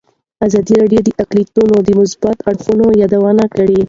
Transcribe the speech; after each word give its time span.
ازادي 0.45 0.73
راډیو 0.81 1.01
د 1.05 1.09
اقلیتونه 1.23 1.75
د 1.81 1.89
مثبتو 1.99 2.41
اړخونو 2.49 2.85
یادونه 3.01 3.45
کړې. 3.55 3.79